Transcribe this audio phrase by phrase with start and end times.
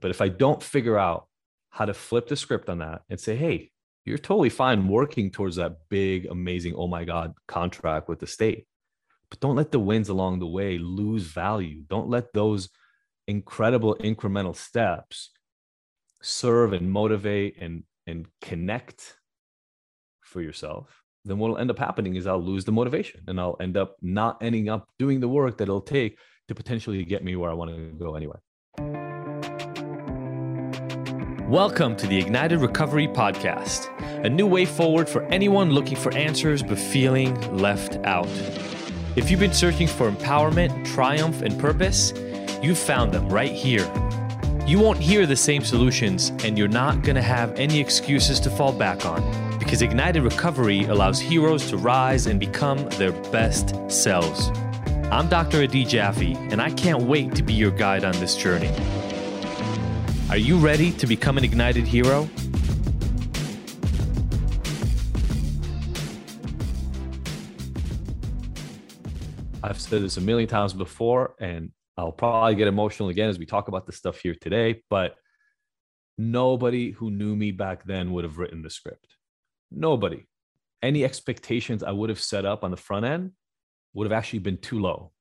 [0.00, 1.26] But if I don't figure out
[1.70, 3.70] how to flip the script on that and say, hey,
[4.04, 8.66] you're totally fine working towards that big, amazing, oh my God, contract with the state.
[9.30, 11.82] But don't let the wins along the way lose value.
[11.88, 12.70] Don't let those
[13.26, 15.30] incredible incremental steps
[16.22, 19.18] serve and motivate and, and connect
[20.22, 21.02] for yourself.
[21.24, 24.42] Then what'll end up happening is I'll lose the motivation and I'll end up not
[24.42, 26.18] ending up doing the work that it'll take
[26.48, 28.38] to potentially get me where I want to go anyway.
[31.48, 33.88] Welcome to the Ignited Recovery Podcast,
[34.22, 38.28] a new way forward for anyone looking for answers but feeling left out.
[39.16, 42.12] If you've been searching for empowerment, triumph, and purpose,
[42.62, 43.90] you've found them right here.
[44.66, 48.50] You won't hear the same solutions, and you're not going to have any excuses to
[48.50, 54.50] fall back on because Ignited Recovery allows heroes to rise and become their best selves.
[55.10, 55.62] I'm Dr.
[55.62, 58.70] Adi Jaffe, and I can't wait to be your guide on this journey.
[60.30, 62.28] Are you ready to become an ignited hero?
[69.62, 73.46] I've said this a million times before, and I'll probably get emotional again as we
[73.46, 74.82] talk about this stuff here today.
[74.90, 75.14] But
[76.18, 79.16] nobody who knew me back then would have written the script.
[79.70, 80.26] Nobody.
[80.82, 83.32] Any expectations I would have set up on the front end
[83.94, 85.12] would have actually been too low.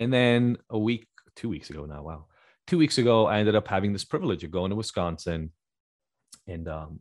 [0.00, 1.06] And then a week,
[1.36, 2.26] two weeks ago now, wow
[2.66, 5.50] two weeks ago, I ended up having this privilege of going to Wisconsin
[6.46, 7.00] and um,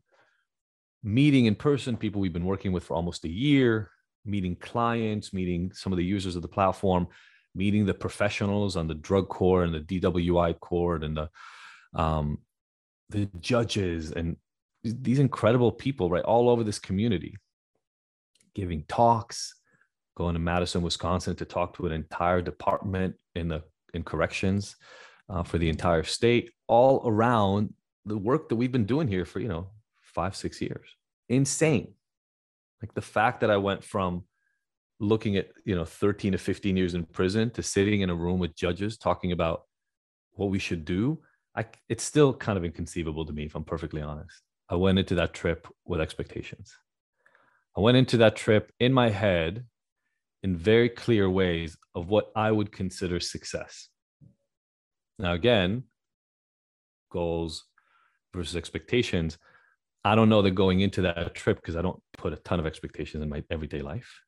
[1.03, 3.91] meeting in person people we've been working with for almost a year,
[4.25, 7.07] meeting clients, meeting some of the users of the platform,
[7.55, 11.29] meeting the professionals on the drug court and the DWI court and the
[11.93, 12.39] um,
[13.09, 14.37] the judges and
[14.83, 17.35] these incredible people right all over this community
[18.55, 19.55] giving talks
[20.17, 23.61] going to madison wisconsin to talk to an entire department in the
[23.93, 24.75] in corrections
[25.33, 27.73] uh, for the entire state, all around
[28.05, 29.67] the work that we've been doing here for, you know,
[30.01, 30.87] five, six years.
[31.27, 31.93] Insane.
[32.81, 34.25] Like the fact that I went from
[34.99, 38.39] looking at, you know, 13 to 15 years in prison to sitting in a room
[38.39, 39.63] with judges talking about
[40.33, 41.19] what we should do.
[41.55, 44.41] I, it's still kind of inconceivable to me, if I'm perfectly honest.
[44.69, 46.75] I went into that trip with expectations.
[47.75, 49.65] I went into that trip in my head
[50.43, 53.87] in very clear ways of what I would consider success.
[55.19, 55.83] Now, again,
[57.11, 57.65] goals
[58.33, 59.37] versus expectations.
[60.03, 62.65] I don't know that going into that trip because I don't put a ton of
[62.65, 64.21] expectations in my everyday life.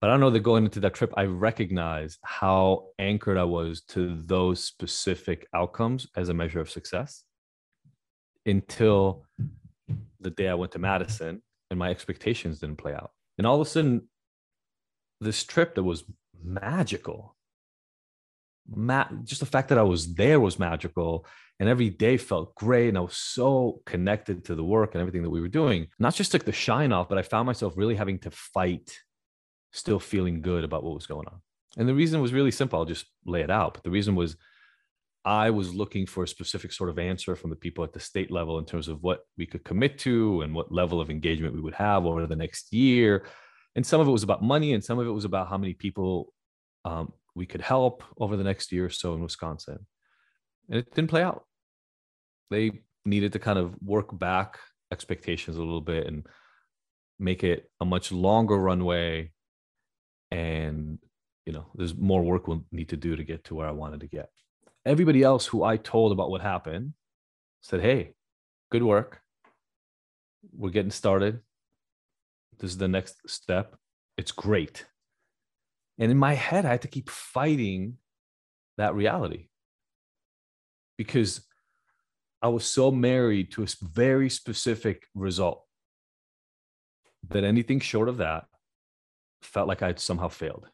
[0.00, 4.16] But I know that going into that trip, I recognized how anchored I was to
[4.16, 7.22] those specific outcomes as a measure of success
[8.44, 9.24] until
[10.20, 13.12] the day I went to Madison and my expectations didn't play out.
[13.38, 14.08] And all of a sudden,
[15.20, 16.02] this trip that was
[16.42, 17.36] magical
[18.68, 21.26] ma- just the fact that I was there was magical
[21.60, 25.22] and every day felt great and I was so connected to the work and everything
[25.22, 25.88] that we were doing.
[25.98, 28.98] Not just took the shine off, but I found myself really having to fight,
[29.72, 31.40] still feeling good about what was going on.
[31.76, 32.78] And the reason was really simple.
[32.78, 33.74] I'll just lay it out.
[33.74, 34.36] But the reason was
[35.24, 38.30] I was looking for a specific sort of answer from the people at the state
[38.30, 41.60] level in terms of what we could commit to and what level of engagement we
[41.60, 43.24] would have over the next year.
[43.76, 45.74] And some of it was about money, and some of it was about how many
[45.74, 46.34] people
[46.84, 49.86] um, we could help over the next year or so in Wisconsin.
[50.68, 51.44] And it didn't play out.
[52.50, 54.58] They needed to kind of work back
[54.90, 56.26] expectations a little bit and
[57.18, 59.32] make it a much longer runway.
[60.30, 60.98] And,
[61.46, 64.00] you know, there's more work we'll need to do to get to where I wanted
[64.00, 64.28] to get.
[64.84, 66.94] Everybody else who I told about what happened
[67.60, 68.14] said, Hey,
[68.70, 69.20] good work.
[70.52, 71.40] We're getting started.
[72.58, 73.76] This is the next step.
[74.16, 74.84] It's great.
[76.02, 77.98] And in my head, I had to keep fighting
[78.76, 79.46] that reality
[80.98, 81.46] because
[82.42, 85.64] I was so married to a very specific result
[87.28, 88.46] that anything short of that
[89.42, 90.66] felt like I had somehow failed.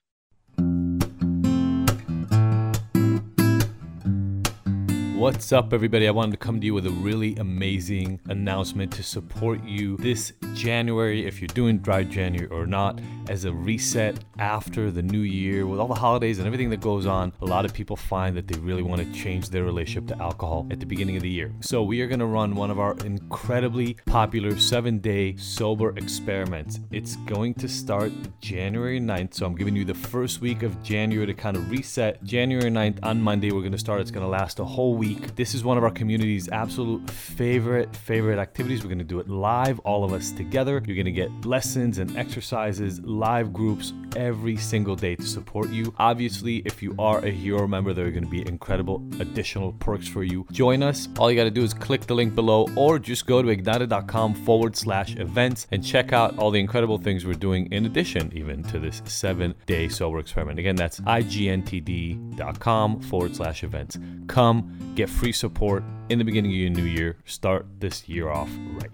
[5.19, 6.07] What's up, everybody?
[6.07, 10.33] I wanted to come to you with a really amazing announcement to support you this
[10.55, 15.67] January, if you're doing dry January or not, as a reset after the new year
[15.67, 17.33] with all the holidays and everything that goes on.
[17.43, 20.69] A lot of people find that they really want to change their relationship to alcohol
[20.71, 21.53] at the beginning of the year.
[21.63, 26.79] So, we are going to run one of our incredibly popular seven day sober experiments.
[26.93, 29.35] It's going to start January 9th.
[29.35, 32.23] So, I'm giving you the first week of January to kind of reset.
[32.23, 34.01] January 9th on Monday, we're going to start.
[34.01, 35.35] It's going to last a whole week week.
[35.37, 38.83] This is one of our community's absolute favorite, favorite activities.
[38.83, 40.83] We're going to do it live, all of us together.
[40.87, 45.95] You're going to get lessons and exercises, live groups every single day to support you.
[45.99, 50.09] Obviously, if you are a hero member, there are going to be incredible additional perks
[50.09, 50.47] for you.
[50.53, 51.09] Join us.
[51.19, 54.35] All you got to do is click the link below or just go to igntd.com
[54.35, 58.63] forward slash events and check out all the incredible things we're doing in addition, even
[58.65, 60.59] to this seven day sober experiment.
[60.59, 63.99] Again, that's igntd.com forward slash events.
[64.27, 67.17] Come get free support in the beginning of your new year.
[67.25, 68.91] Start this year off right.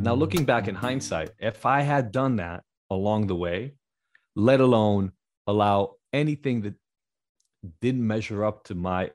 [0.00, 3.74] Now, looking back in hindsight, if I had done that along the way,
[4.36, 5.10] let alone
[5.48, 6.74] allow anything that
[7.80, 9.10] didn't measure up to my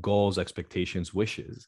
[0.00, 1.66] goals, expectations, wishes,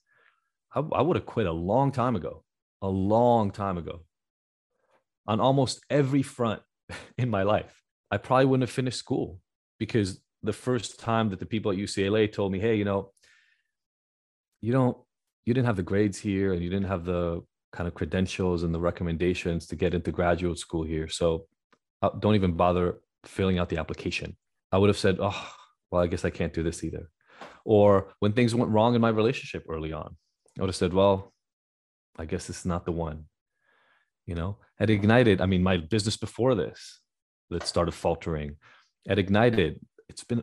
[0.72, 2.44] I, I would have quit a long time ago,
[2.80, 4.04] a long time ago
[5.26, 6.62] on almost every front
[7.18, 7.82] in my life.
[8.10, 9.40] I probably wouldn't have finished school
[9.78, 13.12] because the first time that the people at UCLA told me, hey, you know,
[14.60, 14.96] you don't,
[15.44, 17.42] you didn't have the grades here and you didn't have the
[17.72, 21.08] kind of credentials and the recommendations to get into graduate school here.
[21.08, 21.46] So
[22.02, 24.36] uh, don't even bother filling out the application.
[24.72, 25.52] I would have said, oh,
[25.90, 27.10] well, I guess I can't do this either.
[27.64, 30.16] Or when things went wrong in my relationship early on,
[30.58, 31.32] I would have said, well,
[32.18, 33.24] I guess this is not the one.
[34.26, 37.00] You know, at Ignited, I mean, my business before this
[37.50, 38.56] that started faltering,
[39.08, 40.42] at Ignited, it's been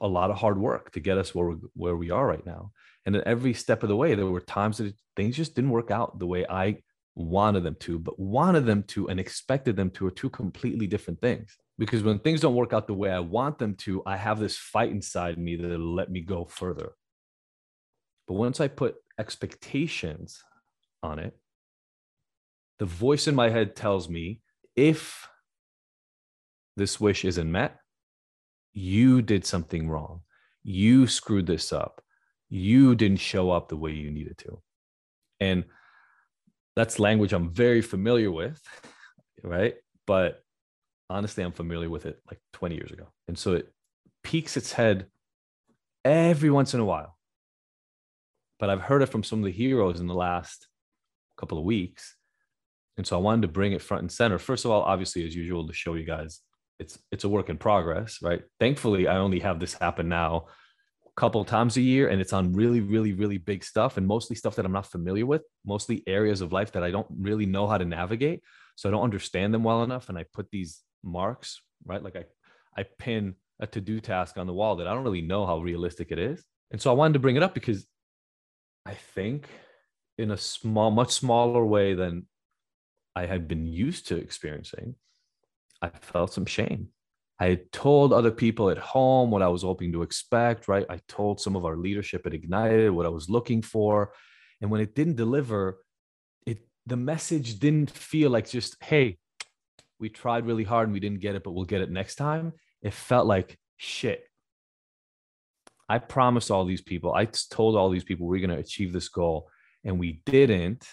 [0.00, 2.72] a lot of hard work to get us where we, where we are right now.
[3.04, 5.90] And at every step of the way, there were times that things just didn't work
[5.90, 6.78] out the way I
[7.14, 11.20] wanted them to, but wanted them to and expected them to are two completely different
[11.20, 11.56] things.
[11.78, 14.56] Because when things don't work out the way I want them to, I have this
[14.56, 16.92] fight inside me that'll let me go further.
[18.26, 20.42] But once I put expectations
[21.02, 21.36] on it,
[22.78, 24.40] the voice in my head tells me
[24.74, 25.28] if
[26.76, 27.78] this wish isn't met,
[28.72, 30.20] you did something wrong.
[30.62, 32.02] You screwed this up.
[32.48, 34.60] You didn't show up the way you needed to.
[35.40, 35.64] And
[36.76, 38.60] that's language I'm very familiar with,
[39.42, 39.74] right?
[40.06, 40.42] But
[41.08, 43.08] honestly, I'm familiar with it like 20 years ago.
[43.28, 43.72] And so it
[44.22, 45.06] peaks its head
[46.04, 47.16] every once in a while.
[48.58, 50.68] But I've heard it from some of the heroes in the last
[51.36, 52.16] couple of weeks.
[52.96, 54.38] And so I wanted to bring it front and center.
[54.38, 56.40] First of all, obviously, as usual, to show you guys
[56.84, 58.42] it's it's a work in progress, right?
[58.60, 60.46] Thankfully, I only have this happen now
[61.06, 64.36] a couple times a year, and it's on really, really, really big stuff, and mostly
[64.36, 67.66] stuff that I'm not familiar with, mostly areas of life that I don't really know
[67.66, 68.42] how to navigate,
[68.76, 72.02] so I don't understand them well enough, and I put these marks, right?
[72.02, 72.24] Like I
[72.76, 76.08] I pin a to-do task on the wall that I don't really know how realistic
[76.10, 77.86] it is, and so I wanted to bring it up because
[78.84, 79.48] I think
[80.18, 82.26] in a small, much smaller way than
[83.16, 84.96] I had been used to experiencing,
[85.82, 86.88] I felt some shame.
[87.40, 90.86] I told other people at home what I was hoping to expect, right?
[90.88, 94.12] I told some of our leadership at Ignited what I was looking for.
[94.60, 95.78] And when it didn't deliver,
[96.46, 99.18] it the message didn't feel like just, hey,
[99.98, 102.52] we tried really hard and we didn't get it, but we'll get it next time.
[102.82, 104.24] It felt like shit.
[105.88, 109.08] I promised all these people, I told all these people we're going to achieve this
[109.08, 109.48] goal
[109.84, 110.86] and we didn't.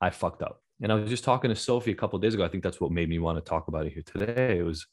[0.00, 0.63] I fucked up.
[0.82, 2.44] And I was just talking to Sophie a couple days ago.
[2.44, 4.58] I think that's what made me want to talk about it here today.
[4.58, 4.86] It was,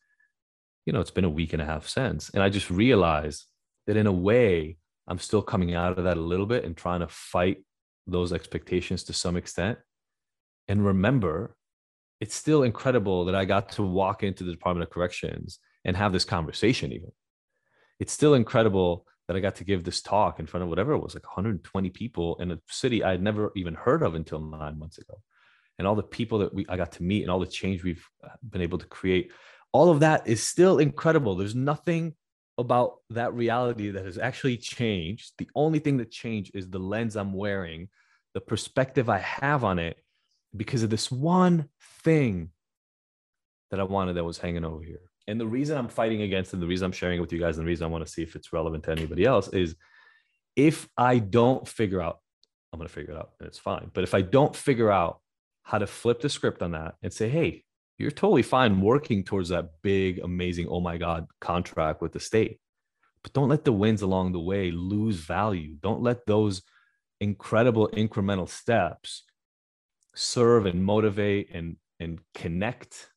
[0.86, 2.30] you know, it's been a week and a half since.
[2.30, 3.45] And I just realized
[3.88, 7.00] that in a way, I'm still coming out of that a little bit and trying
[7.00, 7.57] to fight
[8.06, 9.80] those expectations to some extent.
[10.68, 11.56] And remember,
[12.19, 16.13] it's still incredible that I got to walk into the Department of Corrections and have
[16.13, 17.12] this conversation, even.
[18.00, 21.00] It's still incredible that I got to give this talk in front of whatever it
[21.00, 24.78] was, like 120 people in a city I had never even heard of until nine
[24.78, 25.21] months ago
[25.81, 28.07] and all the people that we I got to meet and all the change we've
[28.23, 29.31] uh, been able to create,
[29.71, 31.35] all of that is still incredible.
[31.35, 32.14] There's nothing
[32.59, 35.31] about that reality that has actually changed.
[35.40, 37.90] The only thing that changed is the lens I'm wearing,
[38.35, 39.97] the perspective I have on it,
[40.56, 41.68] because of this one
[42.04, 42.52] thing
[43.71, 45.02] that I wanted that was hanging over here.
[45.26, 47.57] And the reason I'm fighting against and the reason I'm sharing it with you guys,
[47.57, 49.76] and the reason I want to see if it's relevant to anybody else is
[50.56, 52.19] if I don't figure out,
[52.71, 53.90] I'm going to figure it out and it's fine.
[53.95, 55.21] But if I don't figure out
[55.63, 57.63] how to flip the script on that and say, hey,
[57.97, 62.59] you're totally fine working towards that big, amazing, oh my God, contract with the state.
[63.23, 65.75] But don't let the wins along the way lose value.
[65.81, 66.63] Don't let those
[67.19, 69.23] incredible incremental steps
[70.15, 73.11] serve and motivate and, and connect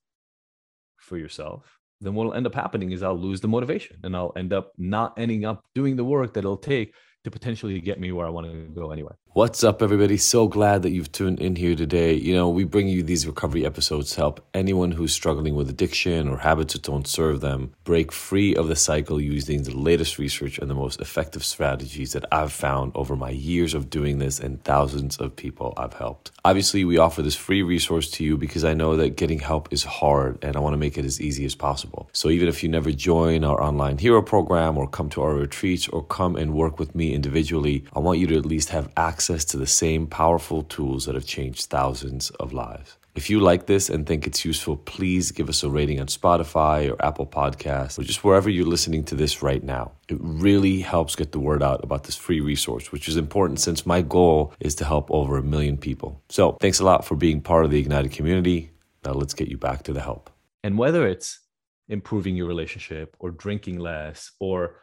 [0.99, 1.79] for yourself.
[2.01, 5.15] Then what'll end up happening is I'll lose the motivation and I'll end up not
[5.19, 8.47] ending up doing the work that it'll take to potentially get me where I want
[8.47, 9.15] to go anyway.
[9.35, 10.17] What's up, everybody?
[10.17, 12.15] So glad that you've tuned in here today.
[12.15, 16.29] You know, we bring you these recovery episodes to help anyone who's struggling with addiction
[16.29, 20.59] or habits that don't serve them break free of the cycle using the latest research
[20.59, 24.63] and the most effective strategies that I've found over my years of doing this and
[24.63, 26.31] thousands of people I've helped.
[26.45, 29.83] Obviously, we offer this free resource to you because I know that getting help is
[29.83, 32.09] hard and I want to make it as easy as possible.
[32.13, 35.89] So even if you never join our online hero program or come to our retreats
[35.89, 39.24] or come and work with me individually, I want you to at least have access
[39.25, 42.99] access to the same powerful tools that have changed thousands of lives.
[43.15, 46.93] If you like this and think it's useful, please give us a rating on Spotify
[46.93, 49.93] or Apple Podcasts or just wherever you're listening to this right now.
[50.11, 53.87] It really helps get the word out about this free resource, which is important since
[53.87, 56.21] my goal is to help over a million people.
[56.29, 58.73] So thanks a lot for being part of the Ignited community.
[59.07, 60.29] Now let's get you back to the help.
[60.63, 61.41] And whether it's
[61.89, 64.77] improving your relationship or drinking less or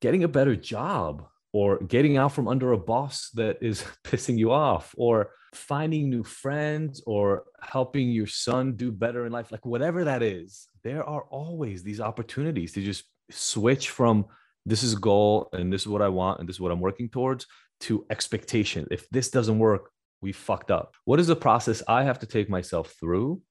[0.00, 4.52] getting a better job or getting out from under a boss that is pissing you
[4.52, 10.04] off or finding new friends or helping your son do better in life like whatever
[10.04, 14.26] that is there are always these opportunities to just switch from
[14.66, 17.08] this is goal and this is what i want and this is what i'm working
[17.08, 17.46] towards
[17.80, 18.86] to expectation.
[18.90, 20.94] If this doesn't work we fucked up.
[21.04, 23.42] What is the process i have to take myself through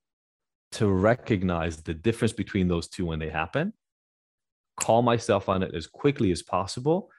[0.71, 3.73] to recognize the difference between those two when they happen?
[4.79, 7.09] Call myself on it as quickly as possible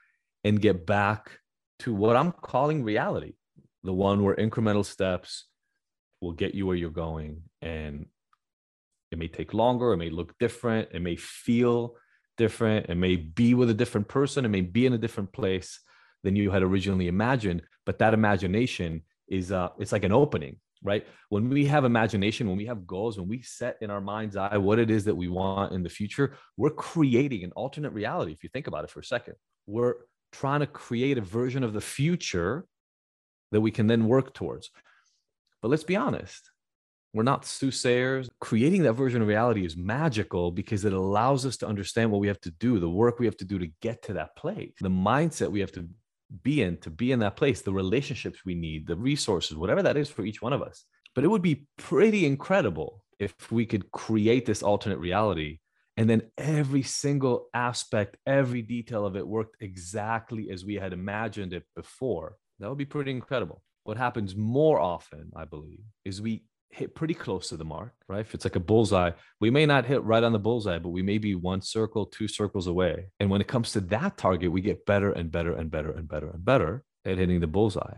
[0.45, 1.39] and get back
[1.79, 3.33] to what I'm calling reality,
[3.83, 5.45] the one where incremental steps
[6.21, 7.41] will get you where you're going.
[7.63, 8.05] And
[9.11, 11.95] it may take longer, it may look different, it may feel
[12.37, 15.79] different, it may be with a different person, it may be in a different place
[16.23, 17.63] than you had originally imagined.
[17.83, 22.57] But that imagination is uh it's like an opening right when we have imagination when
[22.57, 25.27] we have goals when we set in our mind's eye what it is that we
[25.27, 28.99] want in the future we're creating an alternate reality if you think about it for
[28.99, 29.33] a second
[29.65, 29.95] we're
[30.31, 32.65] trying to create a version of the future
[33.51, 34.69] that we can then work towards.
[35.61, 36.51] But let's be honest,
[37.13, 38.29] we're not soothsayers.
[38.39, 42.27] Creating that version of reality is magical because it allows us to understand what we
[42.27, 44.89] have to do, the work we have to do to get to that place, the
[44.89, 45.87] mindset we have to
[46.43, 49.97] be in to be in that place, the relationships we need, the resources, whatever that
[49.97, 50.85] is for each one of us.
[51.13, 55.59] But it would be pretty incredible if we could create this alternate reality
[55.97, 61.53] and then every single aspect, every detail of it worked exactly as we had imagined
[61.53, 62.37] it before.
[62.59, 63.61] That would be pretty incredible.
[63.83, 68.19] What happens more often, I believe, is we hit pretty close to the mark, right?
[68.19, 71.01] If it's like a bullseye, we may not hit right on the bullseye, but we
[71.01, 73.07] may be one circle, two circles away.
[73.19, 76.07] And when it comes to that target, we get better and better and better and
[76.07, 77.97] better and better at hitting the bullseye.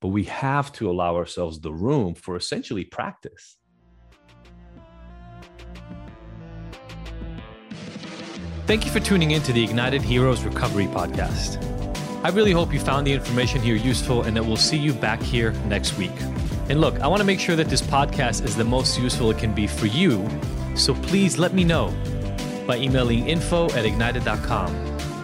[0.00, 3.56] But we have to allow ourselves the room for essentially practice
[8.66, 11.62] Thank you for tuning in to the Ignited Heroes Recovery Podcast.
[12.24, 15.20] I really hope you found the information here useful and that we'll see you back
[15.20, 16.18] here next week.
[16.70, 19.36] And look, I want to make sure that this podcast is the most useful it
[19.36, 20.26] can be for you,
[20.74, 21.94] so please let me know
[22.66, 24.74] by emailing info at igntd.com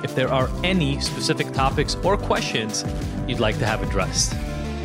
[0.05, 2.85] if there are any specific topics or questions
[3.27, 4.35] you'd like to have addressed.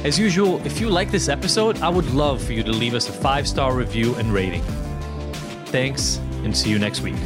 [0.06, 3.10] As usual, if you like this episode, I would love for you to leave us
[3.10, 4.62] a five star review and rating.
[5.66, 7.18] Thanks, and see you next week.